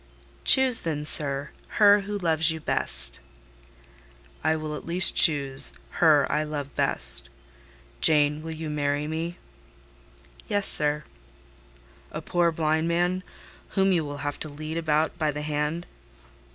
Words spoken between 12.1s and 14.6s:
"A poor blind man, whom you will have to